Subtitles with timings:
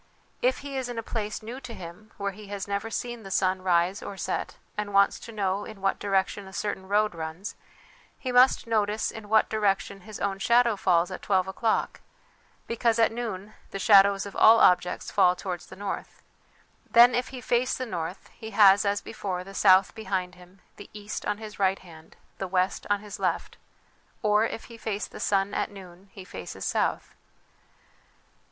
[0.41, 3.29] If he is in a place new to him where he has never seen the
[3.29, 7.53] sun rise or set and wants to know in what direction a certain road runs,
[8.17, 12.01] he must notice in what direction his own shadow falls at twelve o'clock,
[12.65, 16.23] because at noon the shadows of all objects fall towards the north.
[16.89, 20.89] Then if he face the north, he has, as before, the south behind him, the
[20.93, 23.55] east on his right hand, the west on his left;
[24.23, 27.13] or if he face the sun at noon, he faces south.